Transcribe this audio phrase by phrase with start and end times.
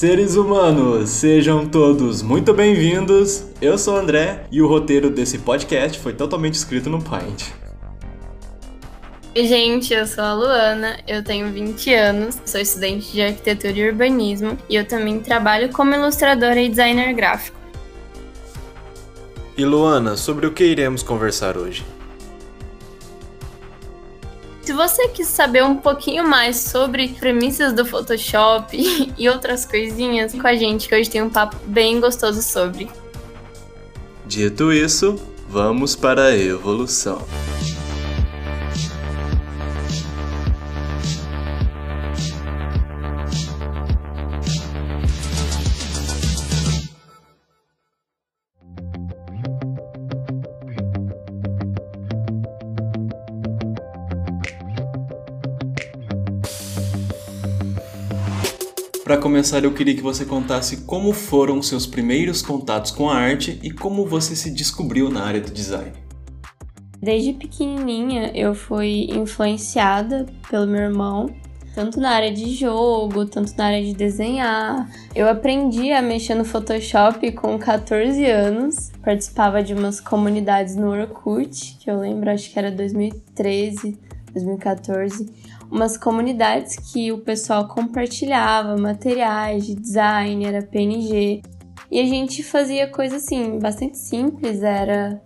[0.00, 1.10] Seres humanos!
[1.10, 3.44] Sejam todos muito bem-vindos.
[3.60, 7.50] Eu sou o André e o roteiro desse podcast foi totalmente escrito no Paint.
[9.36, 13.90] Oi, gente, eu sou a Luana, eu tenho 20 anos, sou estudante de arquitetura e
[13.90, 17.58] urbanismo e eu também trabalho como ilustradora e designer gráfico.
[19.54, 21.84] E Luana, sobre o que iremos conversar hoje?
[24.80, 28.74] Você quis saber um pouquinho mais sobre premissas do Photoshop
[29.18, 32.88] e outras coisinhas, com a gente que hoje tem um papo bem gostoso sobre.
[34.24, 37.20] Dito isso, vamos para a evolução.
[59.20, 63.70] Começar, eu queria que você contasse como foram seus primeiros contatos com a arte e
[63.70, 65.92] como você se descobriu na área do design.
[67.00, 71.30] Desde pequenininha eu fui influenciada pelo meu irmão,
[71.74, 74.90] tanto na área de jogo, tanto na área de desenhar.
[75.14, 81.76] Eu aprendi a mexer no Photoshop com 14 anos, participava de umas comunidades no Orkut,
[81.78, 83.98] que eu lembro, acho que era 2013,
[84.32, 91.42] 2014 umas comunidades que o pessoal compartilhava materiais de design, era PNG.
[91.90, 95.22] E a gente fazia coisas assim, bastante simples, era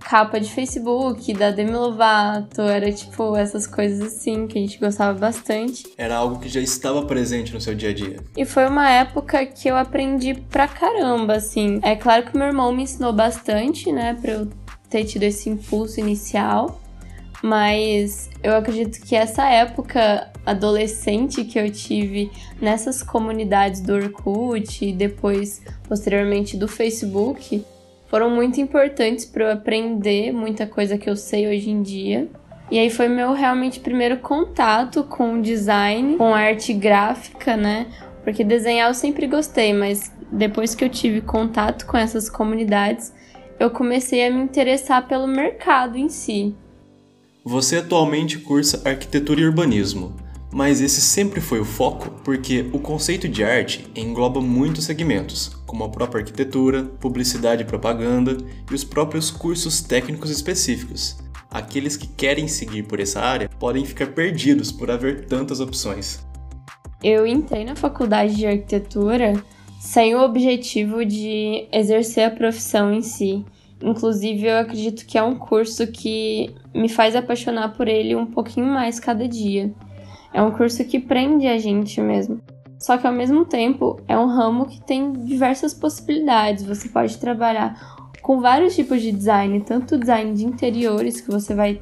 [0.00, 5.18] capa de Facebook da Demi Lovato, era tipo essas coisas assim que a gente gostava
[5.18, 5.84] bastante.
[5.96, 8.16] Era algo que já estava presente no seu dia a dia.
[8.36, 11.80] E foi uma época que eu aprendi pra caramba, assim.
[11.82, 14.48] É claro que meu irmão me ensinou bastante, né, pra eu
[14.90, 16.80] ter tido esse impulso inicial
[17.44, 24.94] mas eu acredito que essa época adolescente que eu tive nessas comunidades do Orkut e
[24.94, 27.62] depois, posteriormente, do Facebook,
[28.08, 32.30] foram muito importantes para eu aprender muita coisa que eu sei hoje em dia.
[32.70, 37.88] E aí foi meu realmente primeiro contato com design, com arte gráfica, né?
[38.22, 43.12] Porque desenhar eu sempre gostei, mas depois que eu tive contato com essas comunidades,
[43.60, 46.56] eu comecei a me interessar pelo mercado em si.
[47.46, 50.16] Você atualmente cursa arquitetura e urbanismo,
[50.50, 55.84] mas esse sempre foi o foco porque o conceito de arte engloba muitos segmentos, como
[55.84, 58.38] a própria arquitetura, publicidade e propaganda
[58.70, 61.18] e os próprios cursos técnicos específicos.
[61.50, 66.26] Aqueles que querem seguir por essa área podem ficar perdidos por haver tantas opções.
[67.02, 69.34] Eu entrei na faculdade de arquitetura
[69.78, 73.44] sem o objetivo de exercer a profissão em si.
[73.84, 78.66] Inclusive, eu acredito que é um curso que me faz apaixonar por ele um pouquinho
[78.66, 79.72] mais cada dia.
[80.32, 82.40] É um curso que prende a gente mesmo.
[82.78, 86.64] Só que ao mesmo tempo é um ramo que tem diversas possibilidades.
[86.64, 91.78] Você pode trabalhar com vários tipos de design, tanto design de interiores, que você vai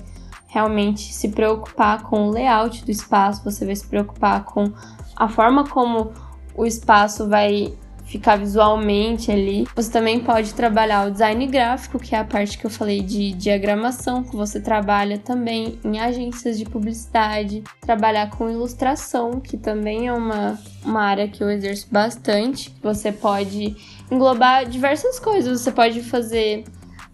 [0.48, 4.70] realmente se preocupar com o layout do espaço, você vai se preocupar com
[5.16, 6.12] a forma como
[6.54, 7.72] o espaço vai
[8.04, 9.66] ficar visualmente ali.
[9.74, 13.32] Você também pode trabalhar o design gráfico, que é a parte que eu falei de
[13.32, 20.12] diagramação, que você trabalha também em agências de publicidade, trabalhar com ilustração, que também é
[20.12, 22.74] uma, uma área que eu exerço bastante.
[22.82, 23.76] Você pode
[24.10, 26.64] englobar diversas coisas, você pode fazer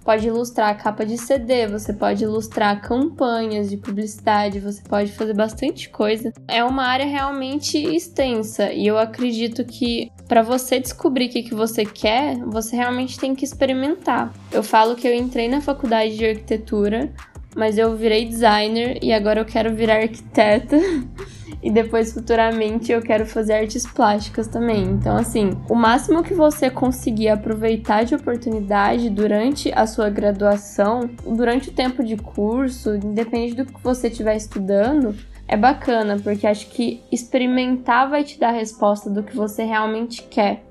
[0.09, 5.35] pode ilustrar a capa de CD, você pode ilustrar campanhas de publicidade, você pode fazer
[5.35, 6.33] bastante coisa.
[6.49, 11.55] É uma área realmente extensa e eu acredito que para você descobrir o que, que
[11.55, 14.33] você quer, você realmente tem que experimentar.
[14.51, 17.13] Eu falo que eu entrei na faculdade de arquitetura,
[17.55, 20.79] mas eu virei designer e agora eu quero virar arquiteta.
[21.63, 24.85] e depois futuramente eu quero fazer artes plásticas também.
[24.85, 31.71] Então, assim, o máximo que você conseguir aproveitar de oportunidade durante a sua graduação, durante
[31.71, 35.15] o tempo de curso, independente do que você estiver estudando,
[35.47, 40.23] é bacana, porque acho que experimentar vai te dar a resposta do que você realmente
[40.23, 40.65] quer.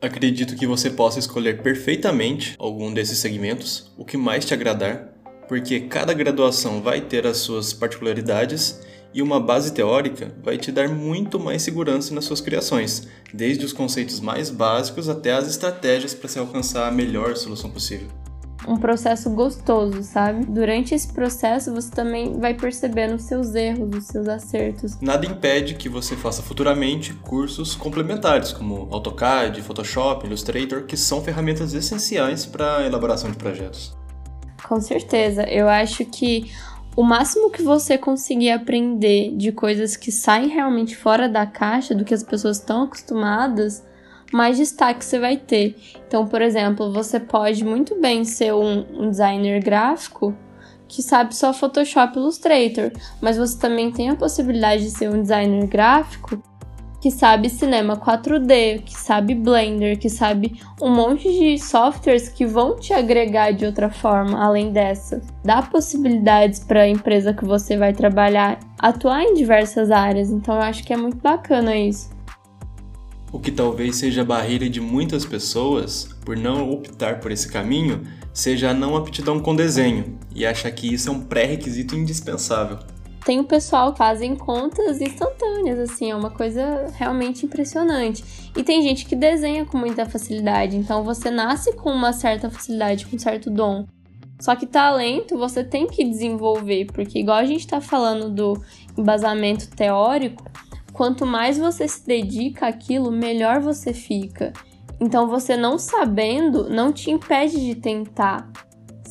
[0.00, 5.12] Acredito que você possa escolher perfeitamente algum desses segmentos, o que mais te agradar,
[5.48, 8.80] porque cada graduação vai ter as suas particularidades
[9.14, 13.72] e uma base teórica vai te dar muito mais segurança nas suas criações, desde os
[13.72, 18.08] conceitos mais básicos até as estratégias para se alcançar a melhor solução possível.
[18.66, 20.46] Um processo gostoso, sabe?
[20.46, 25.00] Durante esse processo você também vai percebendo os seus erros, os seus acertos.
[25.00, 31.74] Nada impede que você faça futuramente cursos complementares, como AutoCAD, Photoshop, Illustrator, que são ferramentas
[31.74, 33.96] essenciais para a elaboração de projetos.
[34.62, 36.52] Com certeza, eu acho que
[36.94, 42.04] o máximo que você conseguir aprender de coisas que saem realmente fora da caixa, do
[42.04, 43.82] que as pessoas estão acostumadas,
[44.32, 45.76] mais destaque você vai ter.
[46.06, 50.36] Então, por exemplo, você pode muito bem ser um, um designer gráfico
[50.88, 55.66] que sabe só Photoshop Illustrator, mas você também tem a possibilidade de ser um designer
[55.66, 56.42] gráfico
[57.02, 62.76] que sabe cinema 4D, que sabe Blender, que sabe um monte de softwares que vão
[62.76, 65.20] te agregar de outra forma, além dessa.
[65.44, 70.62] Dá possibilidades para a empresa que você vai trabalhar atuar em diversas áreas, então eu
[70.62, 72.08] acho que é muito bacana isso.
[73.32, 78.02] O que talvez seja a barreira de muitas pessoas por não optar por esse caminho
[78.32, 82.78] seja a não aptidão com desenho e achar que isso é um pré-requisito indispensável.
[83.24, 88.24] Tem o pessoal que fazem contas instantâneas, assim, é uma coisa realmente impressionante.
[88.56, 93.06] E tem gente que desenha com muita facilidade, então você nasce com uma certa facilidade,
[93.06, 93.86] com um certo dom.
[94.40, 98.60] Só que talento você tem que desenvolver, porque igual a gente tá falando do
[98.98, 100.44] embasamento teórico,
[100.92, 104.52] quanto mais você se dedica àquilo, melhor você fica.
[105.00, 108.50] Então você não sabendo não te impede de tentar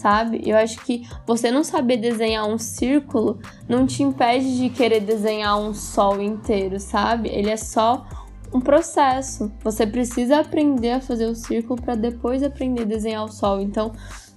[0.01, 0.41] sabe?
[0.43, 3.39] Eu acho que você não saber desenhar um círculo
[3.69, 7.29] não te impede de querer desenhar um sol inteiro, sabe?
[7.29, 8.05] Ele é só
[8.51, 9.51] um processo.
[9.63, 13.61] Você precisa aprender a fazer o círculo para depois aprender a desenhar o sol.
[13.61, 13.91] Então,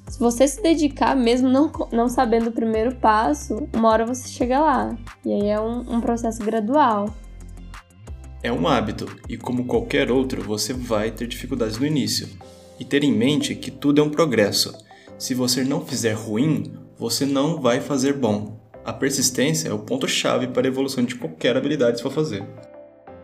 [0.07, 4.61] se você se dedicar, mesmo não, não sabendo o primeiro passo, uma hora você chega
[4.61, 4.97] lá.
[5.25, 7.09] E aí é um, um processo gradual.
[8.43, 12.29] É um hábito, e como qualquer outro, você vai ter dificuldades no início.
[12.79, 14.75] E ter em mente que tudo é um progresso.
[15.25, 18.61] Se você não fizer ruim, você não vai fazer bom.
[18.85, 22.45] A persistência é o ponto-chave para a evolução de qualquer habilidade que for fazer.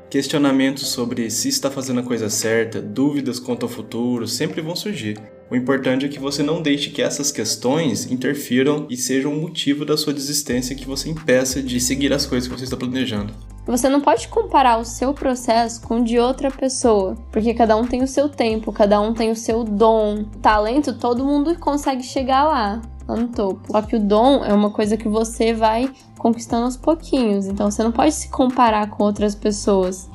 [0.08, 5.18] Questionamentos sobre se está fazendo a coisa certa, dúvidas quanto ao futuro sempre vão surgir.
[5.50, 9.84] O importante é que você não deixe que essas questões interfiram e sejam o motivo
[9.84, 13.34] da sua desistência que você impeça de seguir as coisas que você está planejando.
[13.66, 17.84] Você não pode comparar o seu processo com o de outra pessoa, porque cada um
[17.84, 20.24] tem o seu tempo, cada um tem o seu dom.
[20.40, 23.72] Talento, todo mundo consegue chegar lá, lá no topo.
[23.72, 27.82] Só que o dom é uma coisa que você vai conquistando aos pouquinhos, então você
[27.82, 30.08] não pode se comparar com outras pessoas.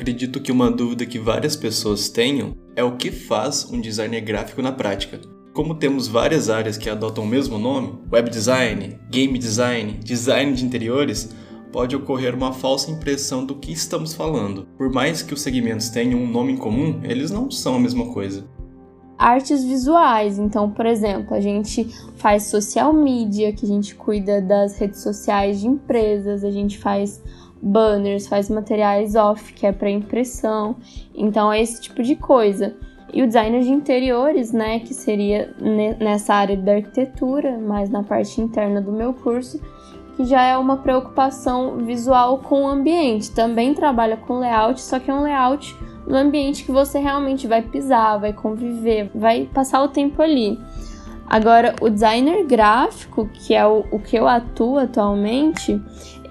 [0.00, 4.62] Acredito que uma dúvida que várias pessoas tenham é o que faz um designer gráfico
[4.62, 5.20] na prática.
[5.52, 10.64] Como temos várias áreas que adotam o mesmo nome, web design, game design, design de
[10.64, 11.36] interiores,
[11.70, 14.66] pode ocorrer uma falsa impressão do que estamos falando.
[14.78, 18.10] Por mais que os segmentos tenham um nome em comum, eles não são a mesma
[18.10, 18.48] coisa.
[19.18, 21.84] Artes visuais, então, por exemplo, a gente
[22.16, 27.22] faz social media, que a gente cuida das redes sociais de empresas, a gente faz
[27.62, 30.76] banners, faz materiais off, que é para impressão.
[31.14, 32.74] Então é esse tipo de coisa.
[33.12, 35.52] E o designer de interiores, né, que seria
[35.98, 39.60] nessa área da arquitetura, mais na parte interna do meu curso,
[40.16, 43.32] que já é uma preocupação visual com o ambiente.
[43.32, 47.62] Também trabalha com layout, só que é um layout no ambiente que você realmente vai
[47.62, 50.58] pisar, vai conviver, vai passar o tempo ali.
[51.26, 55.80] Agora, o designer gráfico, que é o, o que eu atuo atualmente,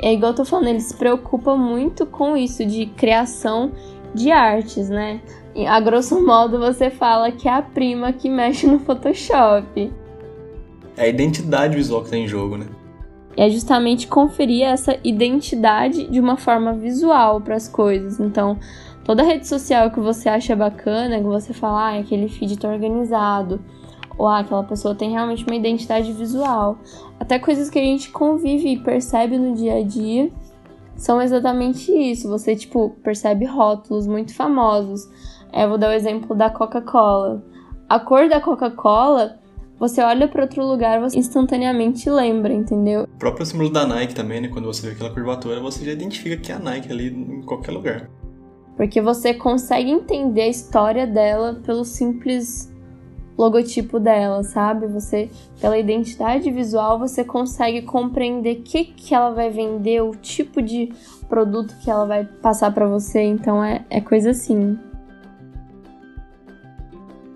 [0.01, 3.71] é igual eu tô falando, ele se preocupa muito com isso de criação
[4.13, 5.21] de artes, né?
[5.53, 9.91] E, a grosso modo, você fala que é a prima que mexe no Photoshop.
[10.95, 12.67] É a identidade visual que tá em jogo, né?
[13.35, 18.19] É justamente conferir essa identidade de uma forma visual para as coisas.
[18.19, 18.57] Então,
[19.03, 23.59] toda rede social que você acha bacana, que você fala, ah, aquele feed tá organizado,
[24.19, 26.77] ou ah, aquela pessoa tem realmente uma identidade visual.
[27.17, 30.29] Até coisas que a gente convive e percebe no dia a dia
[30.97, 32.27] são exatamente isso.
[32.27, 35.09] Você, tipo, percebe rótulos muito famosos.
[35.53, 37.41] É, vou dar o exemplo da Coca-Cola.
[37.87, 39.39] A cor da Coca-Cola,
[39.79, 43.03] você olha para outro lugar, você instantaneamente lembra, entendeu?
[43.03, 44.49] O próprio símbolo da Nike também, né?
[44.49, 47.71] Quando você vê aquela curvatura, você já identifica que é a Nike ali em qualquer
[47.71, 48.09] lugar.
[48.75, 52.69] Porque você consegue entender a história dela pelo simples
[53.39, 54.85] logotipo dela, sabe?
[54.87, 55.29] Você,
[55.61, 60.91] pela identidade visual, você consegue compreender o que, que ela vai vender, o tipo de
[61.29, 63.21] produto que ela vai passar para você.
[63.21, 64.77] Então é, é coisa assim.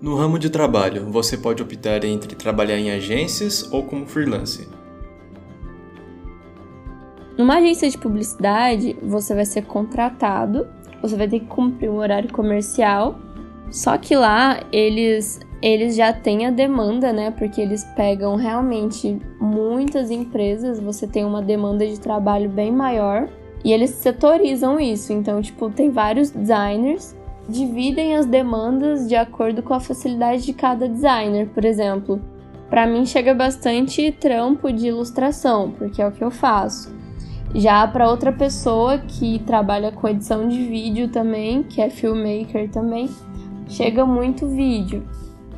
[0.02, 4.68] No ramo de trabalho, você pode optar entre trabalhar em agências ou como freelancer.
[7.38, 10.68] Numa agência de publicidade, você vai ser contratado,
[11.00, 13.18] você vai ter que cumprir um horário comercial.
[13.74, 17.32] Só que lá eles eles já têm a demanda, né?
[17.32, 23.28] Porque eles pegam realmente muitas empresas você tem uma demanda de trabalho bem maior
[23.64, 25.12] e eles setorizam isso.
[25.12, 27.16] Então, tipo, tem vários designers,
[27.48, 31.48] dividem as demandas de acordo com a facilidade de cada designer.
[31.48, 32.20] Por exemplo,
[32.70, 36.94] para mim chega bastante trampo de ilustração, porque é o que eu faço.
[37.52, 43.08] Já para outra pessoa que trabalha com edição de vídeo também, que é filmmaker também,
[43.68, 45.06] chega muito vídeo.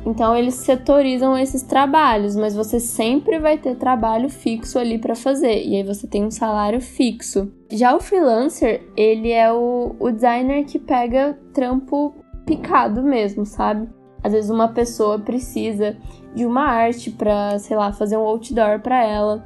[0.05, 5.65] Então eles setorizam esses trabalhos, mas você sempre vai ter trabalho fixo ali para fazer,
[5.65, 7.51] e aí você tem um salário fixo.
[7.69, 13.89] Já o freelancer, ele é o, o designer que pega trampo picado mesmo, sabe?
[14.23, 15.97] Às vezes uma pessoa precisa
[16.33, 19.43] de uma arte para, sei lá, fazer um outdoor para ela.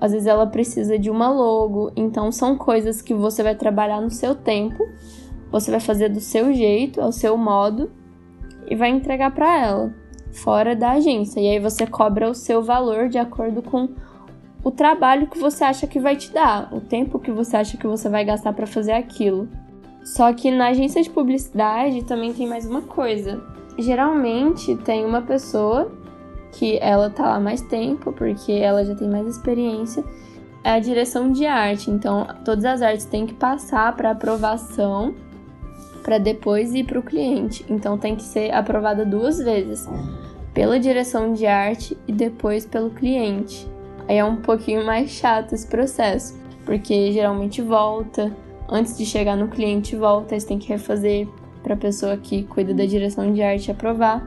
[0.00, 1.90] Às vezes ela precisa de uma logo.
[1.96, 4.86] Então são coisas que você vai trabalhar no seu tempo,
[5.50, 7.90] você vai fazer do seu jeito, ao seu modo
[8.68, 9.94] e vai entregar para ela,
[10.32, 11.40] fora da agência.
[11.40, 13.88] E aí você cobra o seu valor de acordo com
[14.62, 17.86] o trabalho que você acha que vai te dar, o tempo que você acha que
[17.86, 19.48] você vai gastar para fazer aquilo.
[20.04, 23.40] Só que na agência de publicidade também tem mais uma coisa.
[23.78, 25.90] Geralmente tem uma pessoa
[26.52, 30.02] que ela tá lá mais tempo, porque ela já tem mais experiência,
[30.64, 31.90] é a direção de arte.
[31.90, 35.14] Então, todas as artes têm que passar para aprovação
[36.06, 37.66] para depois ir para o cliente.
[37.68, 39.88] Então tem que ser aprovada duas vezes,
[40.54, 43.68] pela direção de arte e depois pelo cliente.
[44.08, 48.32] Aí é um pouquinho mais chato esse processo, porque geralmente volta,
[48.68, 51.26] antes de chegar no cliente volta, eles têm que refazer
[51.60, 54.24] para a pessoa que cuida da direção de arte aprovar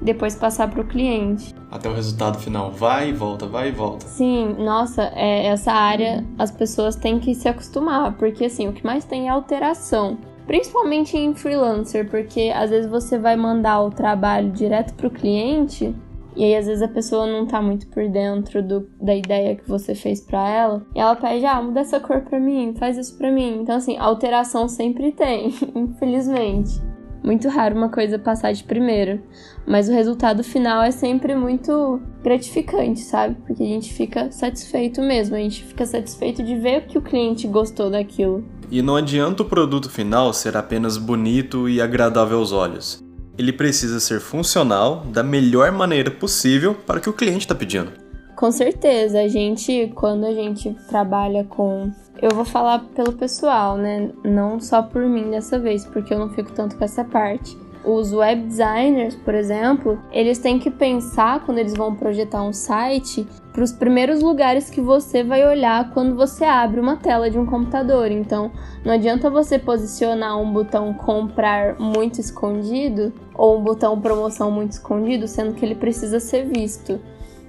[0.00, 1.54] e depois passar para o cliente.
[1.70, 4.06] Até o resultado final vai e volta, vai e volta.
[4.06, 8.82] Sim, nossa, é, essa área as pessoas têm que se acostumar, porque assim, o que
[8.82, 10.16] mais tem é alteração
[10.48, 15.94] principalmente em freelancer, porque às vezes você vai mandar o trabalho direto para o cliente
[16.34, 19.68] e aí às vezes a pessoa não tá muito por dentro do, da ideia que
[19.68, 23.18] você fez para ela e ela pede, ah, muda essa cor para mim, faz isso
[23.18, 23.60] para mim.
[23.60, 26.80] Então assim, alteração sempre tem, infelizmente.
[27.22, 29.20] Muito raro uma coisa passar de primeiro,
[29.66, 33.36] mas o resultado final é sempre muito gratificante, sabe?
[33.46, 37.46] Porque a gente fica satisfeito mesmo, a gente fica satisfeito de ver que o cliente
[37.46, 38.57] gostou daquilo.
[38.70, 43.02] E não adianta o produto final ser apenas bonito e agradável aos olhos.
[43.36, 47.92] Ele precisa ser funcional da melhor maneira possível para o que o cliente está pedindo.
[48.36, 51.90] Com certeza, a gente, quando a gente trabalha com.
[52.20, 54.10] Eu vou falar pelo pessoal, né?
[54.24, 57.56] Não só por mim dessa vez, porque eu não fico tanto com essa parte
[57.88, 63.26] os web designers, por exemplo, eles têm que pensar quando eles vão projetar um site
[63.50, 67.46] para os primeiros lugares que você vai olhar quando você abre uma tela de um
[67.46, 68.10] computador.
[68.10, 68.52] Então,
[68.84, 75.26] não adianta você posicionar um botão comprar muito escondido ou um botão promoção muito escondido,
[75.26, 77.00] sendo que ele precisa ser visto.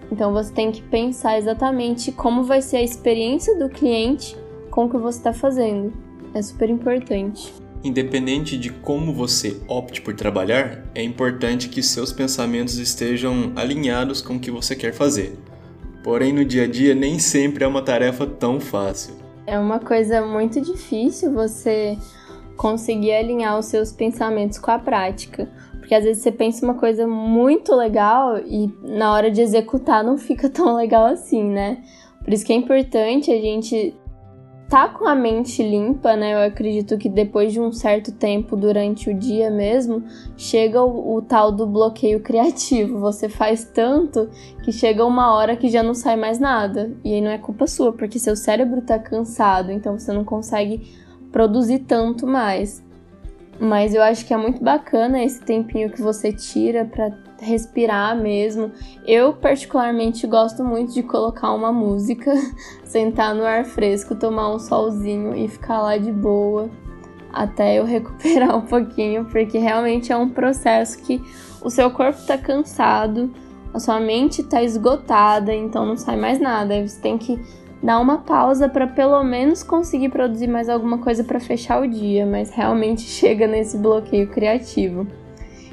[0.10, 4.38] Então, você tem que pensar exatamente como vai ser a experiência do cliente
[4.72, 5.94] com o que você está fazendo.
[6.34, 7.54] É super importante.
[7.84, 14.36] Independente de como você opte por trabalhar, é importante que seus pensamentos estejam alinhados com
[14.36, 15.38] o que você quer fazer.
[16.04, 19.14] Porém, no dia a dia, nem sempre é uma tarefa tão fácil.
[19.48, 21.98] É uma coisa muito difícil você
[22.58, 25.50] conseguir alinhar os seus pensamentos com a prática.
[25.80, 30.18] Porque às vezes você pensa uma coisa muito legal e na hora de executar não
[30.18, 31.82] fica tão legal assim, né?
[32.24, 33.96] Por isso que é importante a gente
[34.70, 36.36] tá com a mente limpa, né?
[36.36, 40.04] Eu acredito que depois de um certo tempo durante o dia mesmo,
[40.38, 43.00] chega o, o, tal do bloqueio criativo.
[43.00, 44.30] Você faz tanto
[44.64, 46.92] que chega uma hora que já não sai mais nada.
[47.04, 50.96] E aí não é culpa sua, porque seu cérebro tá cansado, então você não consegue
[51.32, 52.84] produzir tanto mais.
[53.60, 57.10] Mas eu acho que é muito bacana esse tempinho que você tira para
[57.42, 58.72] respirar mesmo.
[59.06, 62.34] Eu, particularmente, gosto muito de colocar uma música,
[62.84, 66.70] sentar no ar fresco, tomar um solzinho e ficar lá de boa
[67.32, 71.22] até eu recuperar um pouquinho, porque realmente é um processo que
[71.62, 73.32] o seu corpo tá cansado,
[73.74, 76.86] a sua mente tá esgotada, então não sai mais nada.
[76.86, 77.40] Você tem que
[77.82, 82.26] dar uma pausa para pelo menos conseguir produzir mais alguma coisa para fechar o dia,
[82.26, 85.08] mas realmente chega nesse bloqueio criativo.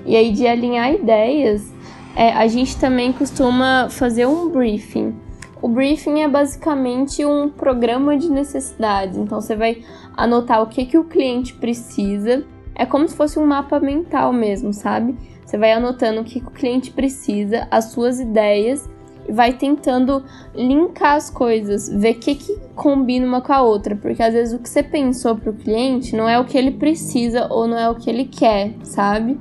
[0.07, 1.71] E aí, de alinhar ideias,
[2.15, 5.15] é, a gente também costuma fazer um briefing.
[5.61, 9.17] O briefing é basicamente um programa de necessidades.
[9.17, 9.83] Então, você vai
[10.17, 12.45] anotar o que, que o cliente precisa.
[12.75, 15.17] É como se fosse um mapa mental mesmo, sabe?
[15.45, 18.89] Você vai anotando o que, que o cliente precisa, as suas ideias
[19.29, 23.97] e vai tentando linkar as coisas, ver o que, que combina uma com a outra,
[23.97, 26.73] porque às vezes o que você pensou para o cliente não é o que ele
[26.73, 29.39] precisa ou não é o que ele quer, sabe?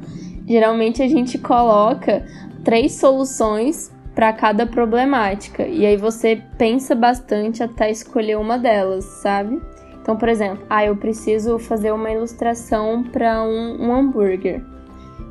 [0.47, 2.25] Geralmente a gente coloca
[2.63, 5.67] três soluções para cada problemática.
[5.67, 9.61] E aí você pensa bastante até escolher uma delas, sabe?
[10.01, 14.63] Então, por exemplo, ah, eu preciso fazer uma ilustração para um, um hambúrguer.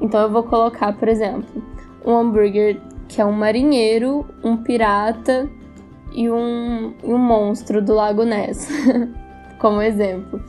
[0.00, 1.62] Então eu vou colocar, por exemplo,
[2.04, 5.48] um hambúrguer que é um marinheiro, um pirata
[6.12, 8.68] e um, um monstro do Lago Ness,
[9.60, 10.42] como exemplo.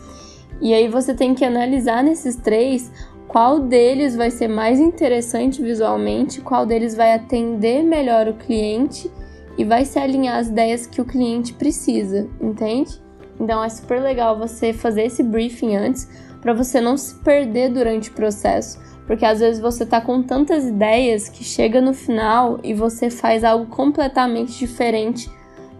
[0.59, 2.91] E aí você tem que analisar nesses três
[3.27, 9.11] qual deles vai ser mais interessante visualmente, qual deles vai atender melhor o cliente
[9.57, 13.01] e vai se alinhar às ideias que o cliente precisa, entende?
[13.39, 16.07] Então é super legal você fazer esse briefing antes
[16.41, 20.65] para você não se perder durante o processo, porque às vezes você tá com tantas
[20.65, 25.29] ideias que chega no final e você faz algo completamente diferente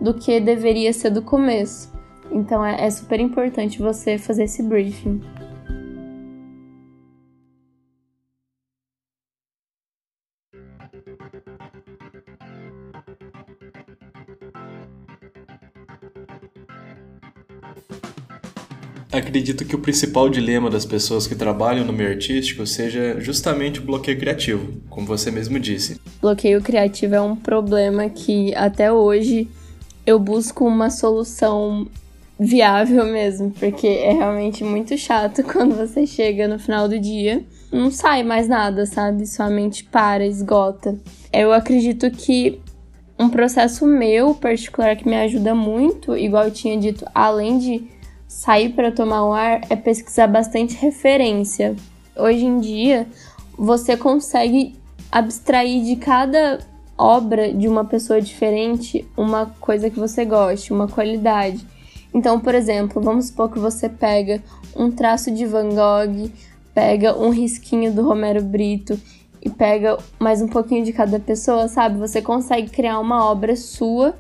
[0.01, 1.93] do que deveria ser do começo.
[2.31, 5.21] Então é, é super importante você fazer esse briefing.
[19.17, 23.83] Acredito que o principal dilema das pessoas que trabalham no meio artístico seja justamente o
[23.83, 25.97] bloqueio criativo, como você mesmo disse.
[26.21, 29.47] Bloqueio criativo é um problema que até hoje
[30.05, 31.87] eu busco uma solução
[32.37, 37.41] viável mesmo, porque é realmente muito chato quando você chega no final do dia,
[37.71, 39.25] não sai mais nada, sabe?
[39.25, 40.99] Sua mente para, esgota.
[41.31, 42.59] Eu acredito que
[43.17, 47.94] um processo meu particular que me ajuda muito, igual eu tinha dito, além de
[48.35, 51.73] sair para tomar um ar é pesquisar bastante referência.
[52.17, 53.07] Hoje em dia,
[53.57, 54.75] você consegue
[55.09, 56.59] abstrair de cada
[56.97, 61.65] obra de uma pessoa diferente uma coisa que você goste, uma qualidade.
[62.13, 64.43] Então, por exemplo, vamos supor que você pega
[64.75, 66.29] um traço de Van Gogh,
[66.73, 68.99] pega um risquinho do Romero Brito
[69.41, 71.97] e pega mais um pouquinho de cada pessoa, sabe?
[71.99, 74.13] Você consegue criar uma obra sua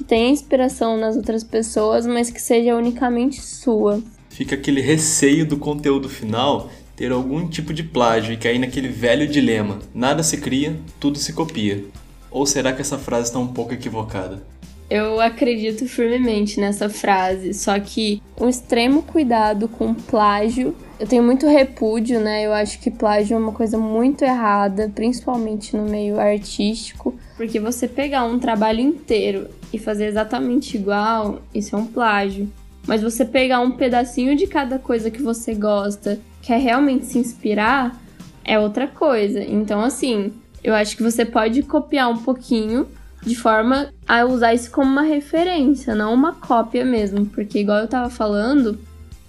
[0.00, 4.02] que tenha inspiração nas outras pessoas, mas que seja unicamente sua.
[4.30, 9.28] Fica aquele receio do conteúdo final ter algum tipo de plágio e cair naquele velho
[9.28, 11.84] dilema: nada se cria, tudo se copia.
[12.30, 14.42] Ou será que essa frase está um pouco equivocada?
[14.88, 20.74] Eu acredito firmemente nessa frase, só que um extremo cuidado com plágio.
[20.98, 22.46] Eu tenho muito repúdio, né?
[22.46, 27.86] Eu acho que plágio é uma coisa muito errada, principalmente no meio artístico, porque você
[27.86, 32.50] pegar um trabalho inteiro e fazer exatamente igual, isso é um plágio.
[32.86, 38.00] Mas você pegar um pedacinho de cada coisa que você gosta, quer realmente se inspirar,
[38.44, 39.40] é outra coisa.
[39.42, 42.86] Então, assim, eu acho que você pode copiar um pouquinho
[43.22, 47.88] de forma a usar isso como uma referência, não uma cópia mesmo, porque igual eu
[47.88, 48.78] tava falando,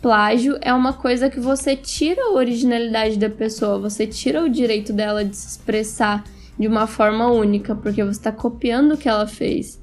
[0.01, 4.93] plágio é uma coisa que você tira a originalidade da pessoa, você tira o direito
[4.93, 6.23] dela de se expressar
[6.57, 9.80] de uma forma única, porque você está copiando o que ela fez.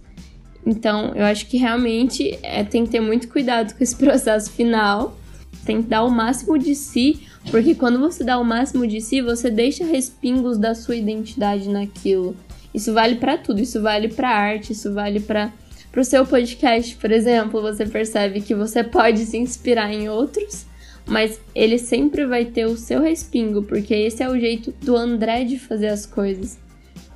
[0.66, 5.16] Então, eu acho que realmente é, tem que ter muito cuidado com esse processo final,
[5.64, 9.20] tem que dar o máximo de si, porque quando você dá o máximo de si,
[9.20, 12.36] você deixa respingos da sua identidade naquilo.
[12.72, 15.52] Isso vale para tudo, isso vale para arte, isso vale para
[15.96, 20.66] o seu podcast, por exemplo, você percebe que você pode se inspirar em outros,
[21.06, 25.44] mas ele sempre vai ter o seu respingo, porque esse é o jeito do André
[25.44, 26.58] de fazer as coisas.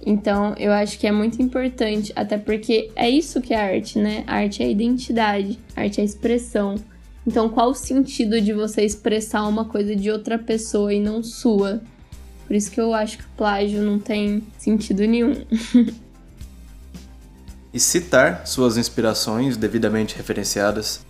[0.04, 4.24] Então, eu acho que é muito importante, até porque é isso que é arte, né?
[4.26, 6.74] Arte é identidade, arte é expressão.
[7.24, 11.80] Então, qual o sentido de você expressar uma coisa de outra pessoa e não sua?
[12.46, 15.34] Por isso que eu acho que plágio não tem sentido nenhum.
[17.72, 21.06] e citar suas inspirações devidamente referenciadas.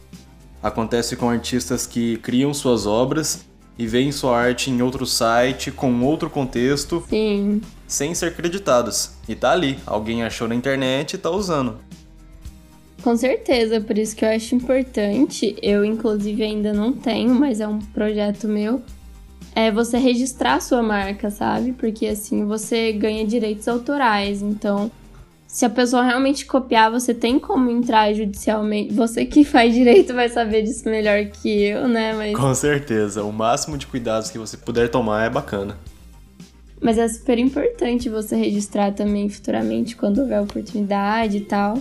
[0.62, 3.44] Acontece com artistas que criam suas obras
[3.78, 7.60] e veem sua arte em outro site, com outro contexto, Sim.
[7.86, 9.10] sem ser creditados.
[9.28, 11.78] E tá ali, alguém achou na internet e tá usando.
[13.02, 15.56] Com certeza, por isso que eu acho importante.
[15.60, 18.80] Eu, inclusive, ainda não tenho, mas é um projeto meu
[19.54, 21.72] é você registrar sua marca, sabe?
[21.72, 24.42] Porque assim você ganha direitos autorais.
[24.42, 24.90] Então,
[25.52, 28.94] se a pessoa realmente copiar, você tem como entrar judicialmente.
[28.94, 32.14] Você que faz direito vai saber disso melhor que eu, né?
[32.14, 32.34] Mas...
[32.34, 33.22] Com certeza.
[33.22, 35.76] O máximo de cuidados que você puder tomar é bacana.
[36.80, 41.76] Mas é super importante você registrar também futuramente quando houver oportunidade e tal.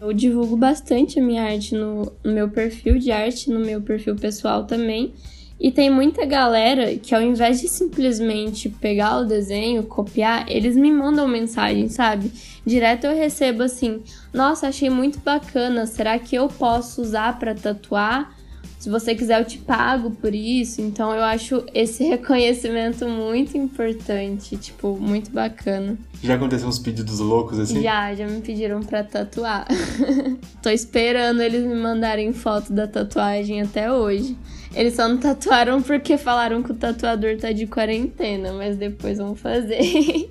[0.00, 4.16] Eu divulgo bastante a minha arte no, no meu perfil de arte, no meu perfil
[4.16, 5.12] pessoal também.
[5.60, 10.90] E tem muita galera que ao invés de simplesmente pegar o desenho, copiar, eles me
[10.90, 12.32] mandam mensagem, sabe?
[12.66, 15.86] Direto eu recebo assim: "Nossa, achei muito bacana.
[15.86, 18.34] Será que eu posso usar para tatuar?"
[18.82, 20.80] Se você quiser, eu te pago por isso.
[20.80, 25.96] Então eu acho esse reconhecimento muito importante, tipo, muito bacana.
[26.20, 27.80] Já aconteceu uns pedidos loucos assim?
[27.80, 29.68] Já, já me pediram pra tatuar.
[30.60, 34.36] Tô esperando eles me mandarem foto da tatuagem até hoje.
[34.74, 39.34] Eles só não tatuaram porque falaram que o tatuador tá de quarentena, mas depois vão
[39.34, 40.30] fazer.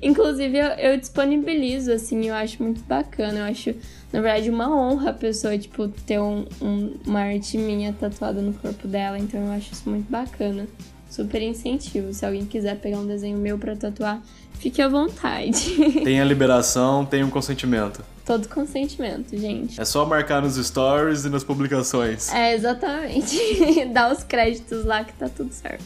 [0.00, 3.38] Inclusive, eu, eu, disponibilizo, assim, eu acho muito bacana.
[3.38, 3.74] Eu acho,
[4.12, 8.52] na verdade, uma honra a pessoa, tipo, ter um, um, uma arte minha tatuada no
[8.52, 9.18] corpo dela.
[9.18, 10.66] Então, eu acho isso muito bacana.
[11.08, 12.12] Super incentivo.
[12.12, 14.22] Se alguém quiser pegar um desenho meu para tatuar,
[14.58, 15.74] fique à vontade.
[16.04, 18.04] Tem a liberação, tem um consentimento.
[18.26, 19.80] Todo consentimento, gente.
[19.80, 22.32] É só marcar nos stories e nas publicações.
[22.32, 23.36] É, exatamente.
[23.94, 25.84] Dá os créditos lá que tá tudo certo.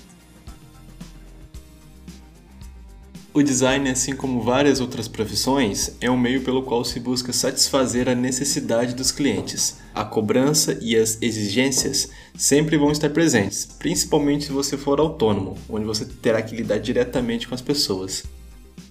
[3.33, 8.09] O design, assim como várias outras profissões, é um meio pelo qual se busca satisfazer
[8.09, 9.77] a necessidade dos clientes.
[9.95, 15.85] A cobrança e as exigências sempre vão estar presentes, principalmente se você for autônomo, onde
[15.85, 18.25] você terá que lidar diretamente com as pessoas.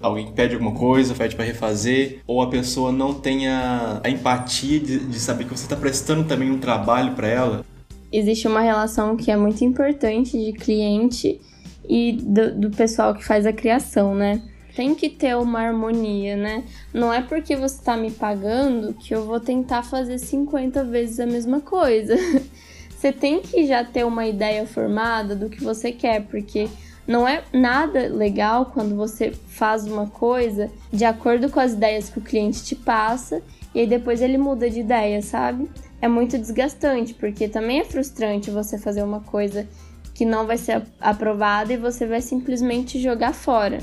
[0.02, 5.00] Alguém pede alguma coisa, pede para refazer, ou a pessoa não tenha a empatia de,
[5.00, 7.66] de saber que você está prestando também um trabalho para ela.
[8.12, 11.40] Existe uma relação que é muito importante de cliente
[11.88, 14.42] e do, do pessoal que faz a criação, né?
[14.76, 16.64] Tem que ter uma harmonia, né?
[16.94, 21.26] Não é porque você tá me pagando que eu vou tentar fazer 50 vezes a
[21.26, 22.16] mesma coisa.
[22.96, 26.70] você tem que já ter uma ideia formada do que você quer, porque
[27.10, 32.20] não é nada legal quando você faz uma coisa de acordo com as ideias que
[32.20, 33.42] o cliente te passa
[33.74, 35.68] e aí depois ele muda de ideia, sabe?
[36.00, 39.68] É muito desgastante, porque também é frustrante você fazer uma coisa
[40.14, 43.80] que não vai ser aprovada e você vai simplesmente jogar fora.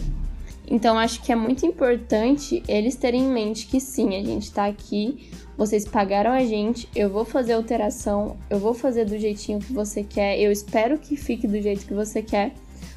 [0.69, 4.67] Então acho que é muito importante eles terem em mente que sim, a gente tá
[4.67, 9.73] aqui, vocês pagaram a gente, eu vou fazer alteração, eu vou fazer do jeitinho que
[9.73, 12.53] você quer, eu espero que fique do jeito que você quer.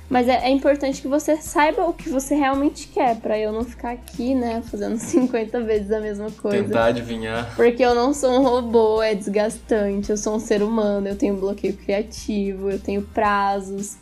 [0.10, 3.64] Mas é, é, importante que você saiba o que você realmente quer, para eu não
[3.64, 6.64] ficar aqui, né, fazendo 50 vezes a mesma coisa.
[6.64, 7.54] Tentar adivinhar.
[7.56, 11.36] Porque eu não sou um robô, é desgastante, eu sou um ser humano, eu tenho
[11.36, 13.98] bloqueio criativo, eu tenho prazos.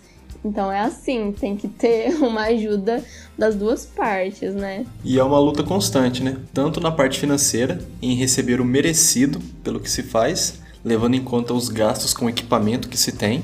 [0.46, 3.04] Então é assim, tem que ter uma ajuda
[3.38, 4.86] das duas partes, né?
[5.04, 6.38] E é uma luta constante, né?
[6.54, 11.54] Tanto na parte financeira, em receber o merecido pelo que se faz, levando em conta
[11.54, 13.44] os gastos com equipamento que se tem,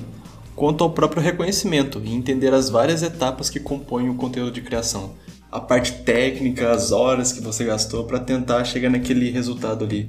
[0.55, 5.11] quanto ao próprio reconhecimento e entender as várias etapas que compõem o conteúdo de criação.
[5.51, 10.07] A parte técnica, as horas que você gastou para tentar chegar naquele resultado ali.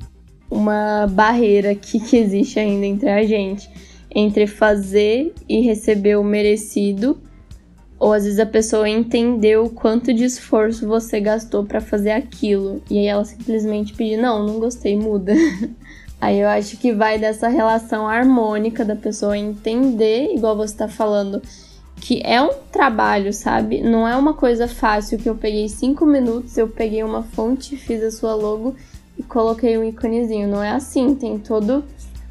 [0.51, 3.69] Uma barreira que, que existe ainda entre a gente,
[4.15, 7.21] entre fazer e receber o merecido,
[7.99, 12.99] ou às vezes a pessoa entendeu quanto de esforço você gastou para fazer aquilo e
[12.99, 15.35] aí ela simplesmente pedir não, não gostei, muda.
[16.25, 21.43] Aí eu acho que vai dessa relação harmônica da pessoa entender, igual você tá falando,
[21.97, 23.83] que é um trabalho, sabe?
[23.83, 28.03] Não é uma coisa fácil que eu peguei cinco minutos, eu peguei uma fonte, fiz
[28.03, 28.75] a sua logo
[29.19, 30.49] e coloquei um íconezinho.
[30.49, 31.85] Não é assim, tem todo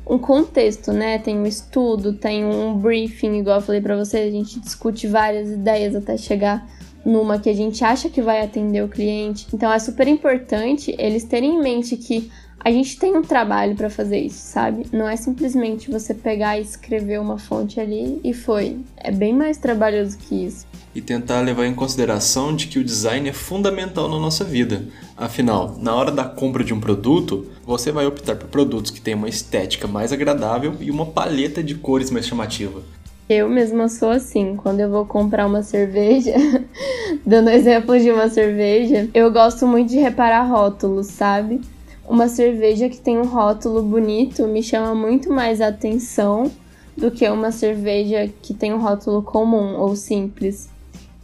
[0.10, 1.20] um contexto, né?
[1.20, 5.52] Tem um estudo, tem um briefing, igual eu falei para você, a gente discute várias
[5.52, 6.68] ideias até chegar
[7.06, 9.46] numa que a gente acha que vai atender o cliente.
[9.54, 12.32] Então é super importante eles terem em mente que
[12.64, 14.86] a gente tem um trabalho para fazer isso, sabe?
[14.94, 18.78] Não é simplesmente você pegar e escrever uma fonte ali e foi.
[18.96, 20.66] É bem mais trabalhoso que isso.
[20.96, 24.86] E tentar levar em consideração de que o design é fundamental na nossa vida.
[25.18, 29.16] Afinal, na hora da compra de um produto, você vai optar por produtos que têm
[29.16, 32.82] uma estética mais agradável e uma paleta de cores mais chamativa.
[33.28, 36.34] Eu mesma sou assim, quando eu vou comprar uma cerveja,
[37.26, 41.60] dando exemplo de uma cerveja, eu gosto muito de reparar rótulos, sabe?
[42.08, 46.52] Uma cerveja que tem um rótulo bonito me chama muito mais atenção
[46.98, 50.70] do que uma cerveja que tem um rótulo comum ou simples.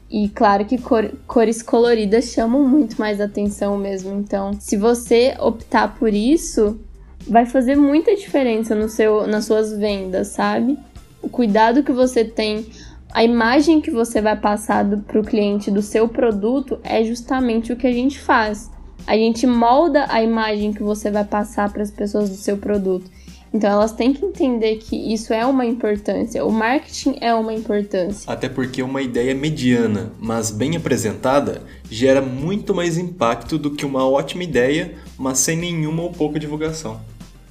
[0.09, 4.15] E claro que cor, cores coloridas chamam muito mais atenção mesmo.
[4.15, 6.79] Então, se você optar por isso,
[7.27, 10.79] vai fazer muita diferença no seu, nas suas vendas, sabe?
[11.21, 12.65] O cuidado que você tem,
[13.11, 17.75] a imagem que você vai passar para o cliente do seu produto é justamente o
[17.75, 18.71] que a gente faz
[19.09, 23.09] a gente molda a imagem que você vai passar para as pessoas do seu produto.
[23.51, 28.31] Então elas têm que entender que isso é uma importância, o marketing é uma importância.
[28.31, 34.07] Até porque uma ideia mediana, mas bem apresentada, gera muito mais impacto do que uma
[34.07, 37.01] ótima ideia, mas sem nenhuma ou pouca divulgação.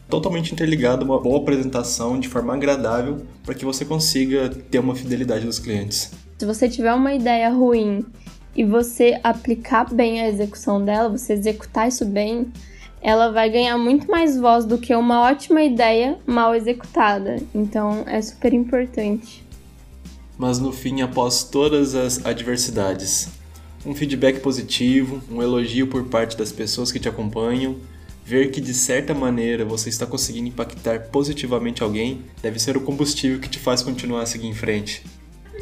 [0.09, 5.45] Totalmente interligado uma boa apresentação de forma agradável para que você consiga ter uma fidelidade
[5.45, 6.13] dos clientes.
[6.39, 8.07] Se você tiver uma ideia ruim
[8.59, 12.49] e você aplicar bem a execução dela, você executar isso bem,
[13.01, 17.37] ela vai ganhar muito mais voz do que uma ótima ideia mal executada.
[17.55, 19.45] Então é super importante.
[20.37, 23.29] Mas no fim, após todas as adversidades,
[23.87, 27.77] um feedback positivo, um elogio por parte das pessoas que te acompanham,
[28.25, 33.39] ver que de certa maneira você está conseguindo impactar positivamente alguém, deve ser o combustível
[33.39, 35.05] que te faz continuar a seguir em frente.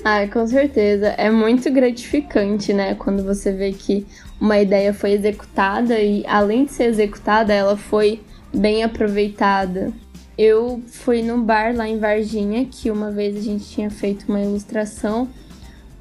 [0.05, 1.09] Ah, com certeza.
[1.19, 2.95] É muito gratificante, né?
[2.95, 4.07] Quando você vê que
[4.41, 8.21] uma ideia foi executada e, além de ser executada, ela foi
[8.55, 9.93] bem aproveitada.
[10.39, 14.41] Eu fui num bar lá em Varginha que uma vez a gente tinha feito uma
[14.41, 15.29] ilustração.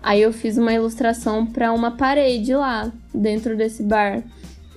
[0.04, 4.22] Aí eu fiz uma ilustração para uma parede lá dentro desse bar.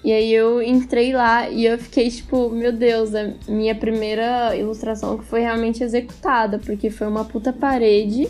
[0.05, 5.19] E aí eu entrei lá e eu fiquei tipo, meu Deus, a minha primeira ilustração
[5.19, 8.29] que foi realmente executada, porque foi uma puta parede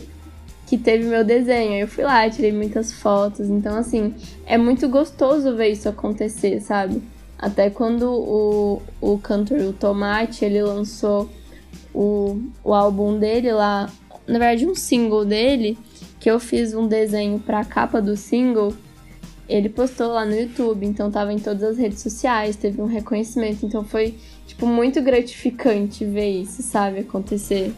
[0.69, 1.73] que teve meu desenho.
[1.73, 3.49] Eu fui lá, tirei muitas fotos.
[3.49, 4.13] Então, assim,
[4.45, 7.01] é muito gostoso ver isso acontecer, sabe?
[7.39, 11.27] Até quando o, o cantor o Tomate ele lançou
[11.91, 13.89] o, o álbum dele lá,
[14.27, 15.75] na verdade, um single dele,
[16.19, 18.71] que eu fiz um desenho pra capa do single.
[19.47, 23.65] Ele postou lá no YouTube, então tava em todas as redes sociais, teve um reconhecimento,
[23.65, 24.13] então foi
[24.45, 27.73] tipo muito gratificante ver isso, sabe, acontecer.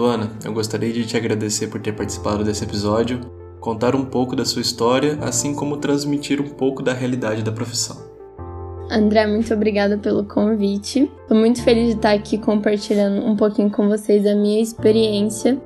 [0.00, 3.20] Luana, eu gostaria de te agradecer por ter participado desse episódio,
[3.60, 7.98] contar um pouco da sua história, assim como transmitir um pouco da realidade da profissão.
[8.90, 11.02] André, muito obrigada pelo convite.
[11.20, 15.60] Estou muito feliz de estar aqui compartilhando um pouquinho com vocês a minha experiência.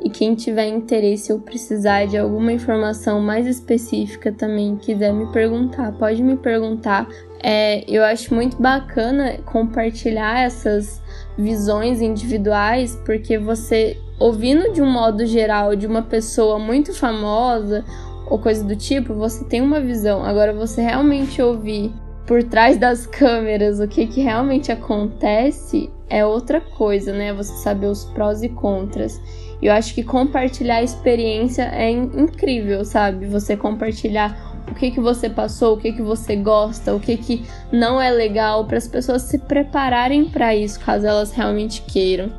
[0.00, 5.90] E quem tiver interesse ou precisar de alguma informação mais específica também, quiser me perguntar,
[5.98, 7.08] pode me perguntar.
[7.42, 11.02] É, eu acho muito bacana compartilhar essas
[11.36, 17.84] visões individuais, porque você, ouvindo de um modo geral de uma pessoa muito famosa
[18.26, 20.24] ou coisa do tipo, você tem uma visão.
[20.24, 21.92] Agora, você realmente ouvir
[22.26, 27.32] por trás das câmeras o que, que realmente acontece é outra coisa, né?
[27.32, 29.20] Você saber os prós e contras.
[29.62, 33.26] E eu acho que compartilhar a experiência é incrível, sabe?
[33.26, 37.44] Você compartilhar o que que você passou, o que que você gosta, o que que
[37.72, 42.32] não é legal para as pessoas se prepararem para isso, caso elas realmente queiram.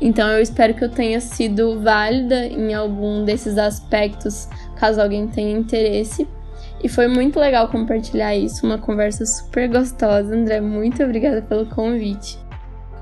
[0.00, 5.56] Então eu espero que eu tenha sido válida em algum desses aspectos, caso alguém tenha
[5.56, 6.26] interesse.
[6.82, 10.34] E foi muito legal compartilhar isso, uma conversa super gostosa.
[10.34, 12.38] André, muito obrigada pelo convite.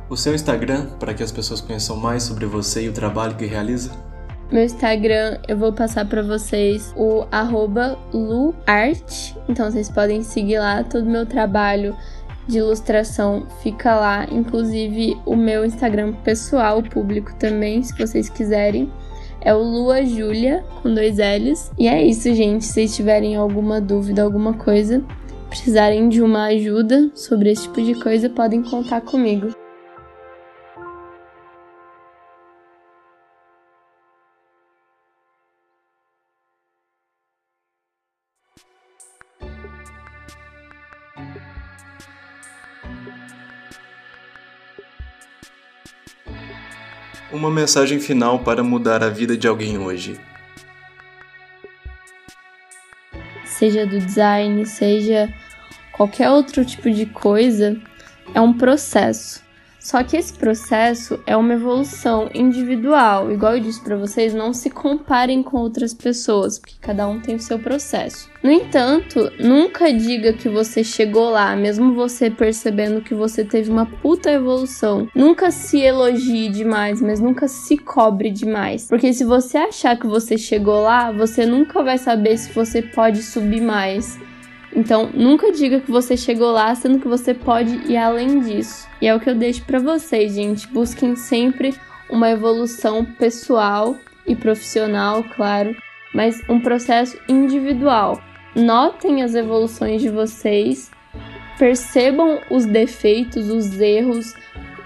[0.09, 3.46] O seu Instagram, para que as pessoas conheçam mais sobre você e o trabalho que
[3.46, 3.90] realiza?
[4.52, 7.24] Meu Instagram, eu vou passar para vocês o
[8.12, 9.34] luart.
[9.48, 11.96] Então vocês podem seguir lá todo o meu trabalho
[12.46, 18.92] de ilustração fica lá, inclusive o meu Instagram pessoal, público também, se vocês quiserem.
[19.40, 21.72] É o Lua Júlia com dois L's.
[21.78, 22.66] E é isso, gente.
[22.66, 25.02] Se vocês tiverem alguma dúvida, alguma coisa,
[25.48, 29.62] precisarem de uma ajuda sobre esse tipo de coisa, podem contar comigo.
[47.42, 50.16] Uma mensagem final para mudar a vida de alguém hoje.
[53.44, 55.28] Seja do design, seja
[55.90, 57.76] qualquer outro tipo de coisa,
[58.33, 59.42] é um processo.
[59.83, 63.33] Só que esse processo é uma evolução individual.
[63.33, 67.35] Igual eu disse para vocês, não se comparem com outras pessoas, porque cada um tem
[67.35, 68.31] o seu processo.
[68.45, 73.87] No entanto, nunca diga que você chegou lá, mesmo você percebendo que você teve uma
[73.87, 75.09] puta evolução.
[75.14, 78.87] Nunca se elogie demais, mas nunca se cobre demais.
[78.88, 83.21] Porque se você achar que você chegou lá, você nunca vai saber se você pode
[83.23, 84.16] subir mais.
[84.74, 88.88] Então, nunca diga que você chegou lá, sendo que você pode ir além disso.
[89.00, 90.66] E é o que eu deixo para vocês, gente.
[90.68, 91.74] Busquem sempre
[92.08, 95.76] uma evolução pessoal e profissional, claro,
[96.14, 98.20] mas um processo individual.
[98.54, 100.90] Notem as evoluções de vocês,
[101.58, 104.35] percebam os defeitos, os erros,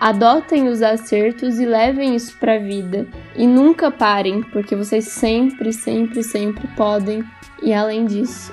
[0.01, 3.07] adotem os acertos e levem isso para a vida.
[3.37, 7.25] E nunca parem, porque vocês sempre, sempre, sempre podem
[7.63, 8.53] ir além disso.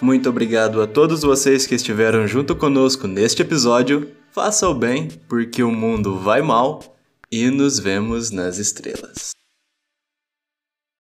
[0.00, 4.10] Muito obrigado a todos vocês que estiveram junto conosco neste episódio.
[4.30, 6.96] Faça o bem, porque o mundo vai mal
[7.32, 9.35] e nos vemos nas estrelas.